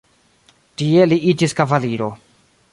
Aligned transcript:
Tie 0.81 1.05
li 1.11 1.21
iĝis 1.33 1.55
kavaliro. 1.63 2.11